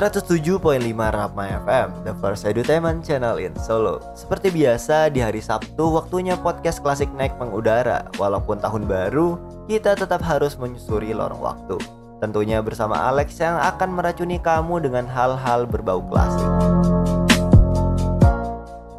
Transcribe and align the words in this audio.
107.5 0.00 0.56
Rama 0.96 1.44
FM, 1.60 2.08
the 2.08 2.16
first 2.24 2.48
edutainment 2.48 3.04
channel 3.04 3.36
in 3.36 3.52
Solo. 3.60 4.00
Seperti 4.16 4.48
biasa, 4.48 5.12
di 5.12 5.20
hari 5.20 5.44
Sabtu 5.44 5.92
waktunya 5.92 6.40
podcast 6.40 6.80
klasik 6.80 7.12
naik 7.12 7.36
mengudara. 7.36 8.08
Walaupun 8.16 8.64
tahun 8.64 8.88
baru, 8.88 9.36
kita 9.68 10.00
tetap 10.00 10.24
harus 10.24 10.56
menyusuri 10.56 11.12
lorong 11.12 11.44
waktu. 11.44 11.76
Tentunya 12.16 12.64
bersama 12.64 13.12
Alex 13.12 13.36
yang 13.44 13.60
akan 13.60 13.92
meracuni 13.92 14.40
kamu 14.40 14.88
dengan 14.88 15.04
hal-hal 15.04 15.68
berbau 15.68 16.00
klasik. 16.08 16.48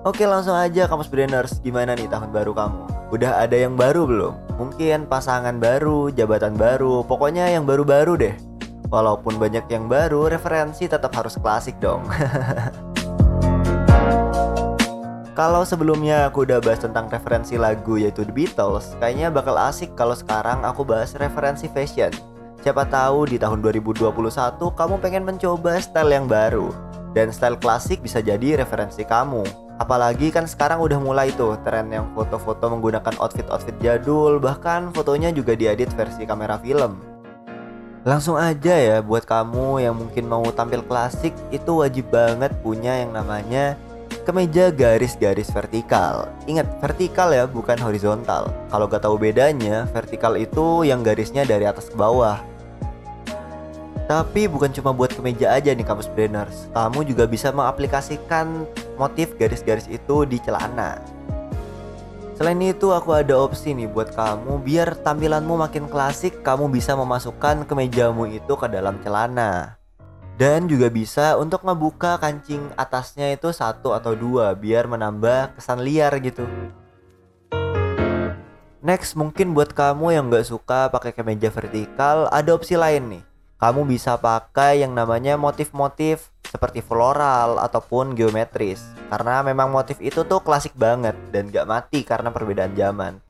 Oke 0.06 0.30
langsung 0.30 0.54
aja 0.54 0.86
kamus 0.86 1.10
brainers, 1.10 1.58
gimana 1.66 1.98
nih 1.98 2.14
tahun 2.14 2.30
baru 2.30 2.54
kamu? 2.54 3.10
Udah 3.10 3.42
ada 3.42 3.58
yang 3.58 3.74
baru 3.74 4.06
belum? 4.06 4.34
Mungkin 4.62 5.10
pasangan 5.10 5.58
baru, 5.58 6.14
jabatan 6.14 6.54
baru, 6.54 7.02
pokoknya 7.10 7.50
yang 7.50 7.66
baru-baru 7.66 8.14
deh 8.22 8.51
Walaupun 8.92 9.40
banyak 9.40 9.72
yang 9.72 9.88
baru, 9.88 10.28
referensi 10.28 10.84
tetap 10.84 11.16
harus 11.16 11.40
klasik 11.40 11.80
dong. 11.80 12.04
Kalau 15.32 15.64
sebelumnya 15.64 16.28
aku 16.28 16.44
udah 16.44 16.60
bahas 16.60 16.84
tentang 16.84 17.08
referensi 17.08 17.56
lagu 17.56 17.96
yaitu 17.96 18.28
The 18.28 18.36
Beatles, 18.36 19.00
kayaknya 19.00 19.32
bakal 19.32 19.56
asik 19.56 19.96
kalau 19.96 20.12
sekarang 20.12 20.60
aku 20.68 20.84
bahas 20.84 21.16
referensi 21.16 21.72
fashion. 21.72 22.12
Siapa 22.62 22.84
tahu 22.86 23.32
di 23.32 23.40
tahun 23.40 23.64
2021 23.64 24.12
kamu 24.60 24.96
pengen 25.00 25.24
mencoba 25.24 25.80
style 25.80 26.12
yang 26.14 26.28
baru 26.28 26.70
dan 27.16 27.32
style 27.32 27.56
klasik 27.58 28.04
bisa 28.04 28.20
jadi 28.20 28.60
referensi 28.60 29.08
kamu. 29.08 29.42
Apalagi 29.80 30.30
kan 30.30 30.46
sekarang 30.46 30.84
udah 30.84 31.00
mulai 31.02 31.34
tuh 31.34 31.58
tren 31.66 31.90
yang 31.90 32.12
foto-foto 32.14 32.68
menggunakan 32.70 33.16
outfit-outfit 33.18 33.74
jadul, 33.82 34.38
bahkan 34.38 34.94
fotonya 34.94 35.34
juga 35.34 35.58
diedit 35.58 35.90
versi 35.96 36.28
kamera 36.28 36.60
film. 36.62 37.11
Langsung 38.02 38.34
aja 38.34 38.74
ya 38.74 38.98
buat 39.06 39.30
kamu 39.30 39.86
yang 39.86 39.94
mungkin 39.94 40.26
mau 40.26 40.42
tampil 40.50 40.82
klasik 40.82 41.38
itu 41.54 41.86
wajib 41.86 42.10
banget 42.10 42.50
punya 42.66 42.98
yang 43.06 43.14
namanya 43.14 43.78
kemeja 44.26 44.74
garis-garis 44.74 45.54
vertikal. 45.54 46.26
Ingat, 46.50 46.82
vertikal 46.82 47.30
ya, 47.30 47.46
bukan 47.46 47.78
horizontal. 47.78 48.50
Kalau 48.74 48.86
gak 48.90 49.06
tahu 49.06 49.22
bedanya, 49.22 49.86
vertikal 49.94 50.34
itu 50.34 50.82
yang 50.82 51.06
garisnya 51.06 51.46
dari 51.46 51.70
atas 51.70 51.94
ke 51.94 51.96
bawah. 51.98 52.42
Tapi 54.10 54.50
bukan 54.50 54.74
cuma 54.74 54.92
buat 54.92 55.14
kemeja 55.14 55.54
aja 55.54 55.72
nih 55.72 55.86
kampus 55.86 56.10
brainers. 56.12 56.68
Kamu 56.74 57.06
juga 57.06 57.30
bisa 57.30 57.54
mengaplikasikan 57.54 58.66
motif 58.98 59.38
garis-garis 59.38 59.86
itu 59.88 60.26
di 60.26 60.42
celana. 60.42 61.00
Selain 62.42 62.58
itu 62.58 62.90
aku 62.90 63.14
ada 63.14 63.38
opsi 63.38 63.70
nih 63.78 63.86
buat 63.86 64.18
kamu. 64.18 64.66
Biar 64.66 64.98
tampilanmu 65.06 65.62
makin 65.62 65.86
klasik 65.86 66.42
kamu 66.42 66.74
bisa 66.74 66.98
memasukkan 66.98 67.70
kemejamu 67.70 68.26
itu 68.34 68.58
ke 68.58 68.66
dalam 68.66 68.98
celana. 69.06 69.78
Dan 70.42 70.66
juga 70.66 70.90
bisa 70.90 71.38
untuk 71.38 71.62
ngebuka 71.62 72.18
kancing 72.18 72.66
atasnya 72.74 73.30
itu 73.30 73.54
satu 73.54 73.94
atau 73.94 74.18
dua 74.18 74.58
biar 74.58 74.90
menambah 74.90 75.54
kesan 75.54 75.86
liar 75.86 76.18
gitu. 76.18 76.50
Next 78.82 79.14
mungkin 79.14 79.54
buat 79.54 79.78
kamu 79.78 80.18
yang 80.18 80.34
gak 80.34 80.50
suka 80.50 80.90
pakai 80.90 81.14
kemeja 81.14 81.54
vertikal 81.54 82.26
ada 82.34 82.58
opsi 82.58 82.74
lain 82.74 83.22
nih. 83.22 83.24
Kamu 83.62 83.86
bisa 83.86 84.18
pakai 84.18 84.82
yang 84.82 84.98
namanya 84.98 85.38
motif-motif 85.38 86.31
seperti 86.52 86.84
floral 86.84 87.56
ataupun 87.64 88.12
geometris 88.12 88.84
karena 89.08 89.40
memang 89.40 89.72
motif 89.72 89.96
itu 90.04 90.28
tuh 90.28 90.44
klasik 90.44 90.76
banget 90.76 91.16
dan 91.32 91.48
gak 91.48 91.64
mati 91.64 92.04
karena 92.04 92.28
perbedaan 92.28 92.76
zaman 92.76 93.24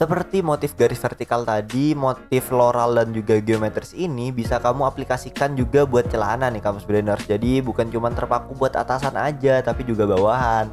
seperti 0.00 0.40
motif 0.40 0.80
garis 0.80 0.96
vertikal 0.96 1.44
tadi, 1.44 1.92
motif 1.92 2.48
floral 2.48 2.96
dan 2.96 3.12
juga 3.12 3.36
geometris 3.36 3.92
ini 3.92 4.32
bisa 4.32 4.56
kamu 4.56 4.88
aplikasikan 4.88 5.52
juga 5.52 5.84
buat 5.84 6.08
celana 6.08 6.48
nih 6.48 6.64
kamu 6.64 6.80
brainers. 6.88 7.28
Jadi 7.28 7.60
bukan 7.60 7.92
cuma 7.92 8.08
terpaku 8.08 8.56
buat 8.56 8.72
atasan 8.80 9.12
aja 9.20 9.60
tapi 9.60 9.84
juga 9.84 10.08
bawahan. 10.08 10.72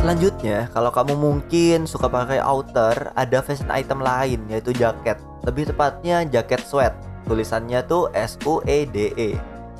Selanjutnya, 0.00 0.72
kalau 0.72 0.88
kamu 0.88 1.12
mungkin 1.18 1.84
suka 1.84 2.08
pakai 2.08 2.40
outer, 2.40 3.12
ada 3.12 3.44
fashion 3.44 3.68
item 3.68 4.00
lain 4.00 4.40
yaitu 4.48 4.72
jaket. 4.72 5.20
Lebih 5.44 5.76
tepatnya 5.76 6.24
jaket 6.24 6.64
sweat. 6.64 6.96
Tulisannya 7.26 7.82
tuh 7.90 8.08
S 8.14 8.38
U 8.46 8.62
E 8.62 8.86
D 8.86 9.10
E. 9.18 9.34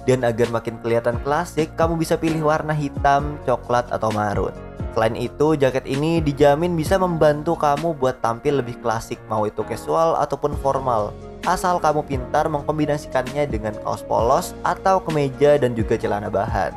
Dan 0.07 0.23
agar 0.23 0.51
makin 0.55 0.79
kelihatan 0.83 1.19
klasik, 1.27 1.75
kamu 1.75 1.99
bisa 1.99 2.15
pilih 2.15 2.47
warna 2.47 2.71
hitam, 2.71 3.39
coklat 3.43 3.91
atau 3.91 4.11
marun. 4.15 4.55
Selain 4.95 5.19
itu, 5.19 5.59
jaket 5.59 5.83
ini 5.85 6.23
dijamin 6.23 6.79
bisa 6.79 6.97
membantu 6.97 7.59
kamu 7.59 7.99
buat 7.99 8.23
tampil 8.23 8.63
lebih 8.63 8.79
klasik, 8.81 9.19
mau 9.27 9.45
itu 9.45 9.67
casual 9.67 10.15
ataupun 10.23 10.55
formal. 10.63 11.11
Asal 11.43 11.83
kamu 11.83 12.07
pintar 12.07 12.49
mengkombinasikannya 12.49 13.51
dengan 13.51 13.75
kaos 13.83 14.03
polos 14.07 14.55
atau 14.63 15.03
kemeja 15.03 15.59
dan 15.59 15.75
juga 15.75 15.99
celana 15.99 16.31
bahan. 16.33 16.73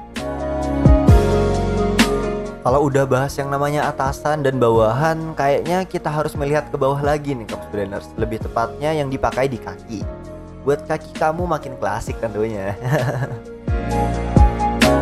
Kalau 2.60 2.92
udah 2.92 3.08
bahas 3.08 3.34
yang 3.40 3.48
namanya 3.48 3.88
atasan 3.88 4.44
dan 4.44 4.60
bawahan, 4.60 5.32
kayaknya 5.34 5.88
kita 5.88 6.12
harus 6.12 6.36
melihat 6.36 6.68
ke 6.68 6.76
bawah 6.76 7.00
lagi 7.00 7.32
nih 7.32 7.48
Cops 7.48 7.72
Brainers. 7.72 8.12
Lebih 8.20 8.44
tepatnya 8.44 8.92
yang 8.92 9.08
dipakai 9.08 9.48
di 9.48 9.56
kaki. 9.56 10.19
Buat 10.68 10.84
kaki 10.86 11.16
kamu 11.16 11.48
makin 11.48 11.74
klasik 11.80 12.20
tentunya. 12.20 12.76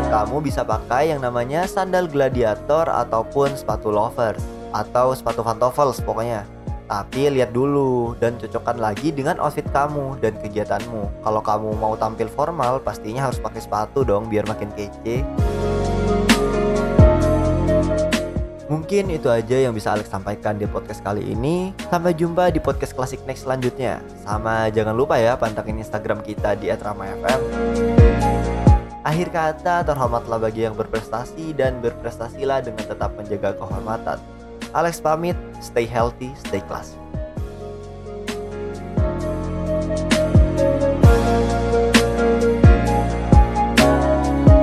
kamu 0.08 0.40
bisa 0.40 0.64
pakai 0.64 1.12
yang 1.12 1.22
namanya 1.22 1.68
sandal 1.68 2.08
gladiator 2.08 2.88
ataupun 2.88 3.54
sepatu 3.54 3.92
lovers 3.92 4.42
atau 4.72 5.12
sepatu 5.14 5.44
pantofels 5.44 6.00
pokoknya. 6.02 6.48
Tapi 6.88 7.28
lihat 7.28 7.52
dulu 7.52 8.16
dan 8.16 8.40
cocokkan 8.40 8.80
lagi 8.80 9.12
dengan 9.12 9.36
outfit 9.44 9.68
kamu 9.76 10.24
dan 10.24 10.40
kegiatanmu. 10.40 11.22
Kalau 11.22 11.42
kamu 11.44 11.70
mau 11.76 12.00
tampil 12.00 12.32
formal, 12.32 12.80
pastinya 12.80 13.28
harus 13.28 13.44
pakai 13.44 13.60
sepatu 13.60 14.08
dong 14.08 14.32
biar 14.32 14.48
makin 14.48 14.72
kece. 14.72 15.28
Mungkin 18.88 19.20
itu 19.20 19.28
aja 19.28 19.68
yang 19.68 19.76
bisa 19.76 19.92
Alex 19.92 20.08
sampaikan 20.08 20.56
di 20.56 20.64
podcast 20.64 21.04
kali 21.04 21.20
ini. 21.36 21.76
Sampai 21.92 22.16
jumpa 22.16 22.56
di 22.56 22.64
podcast 22.64 22.96
Klasik 22.96 23.20
Next 23.28 23.44
selanjutnya. 23.44 24.00
Sama 24.24 24.72
jangan 24.72 24.96
lupa 24.96 25.20
ya 25.20 25.36
pantengin 25.36 25.84
Instagram 25.84 26.24
kita 26.24 26.56
di 26.56 26.72
@ramafm. 26.72 27.36
Akhir 29.04 29.28
kata, 29.28 29.84
terhormatlah 29.84 30.40
bagi 30.40 30.64
yang 30.64 30.72
berprestasi 30.72 31.52
dan 31.52 31.84
berprestasilah 31.84 32.64
dengan 32.64 32.88
tetap 32.88 33.12
menjaga 33.20 33.60
kehormatan. 33.60 34.24
Alex 34.72 35.04
pamit, 35.04 35.36
stay 35.60 35.84
healthy, 35.84 36.32
stay 36.48 36.64
classy. 36.64 36.96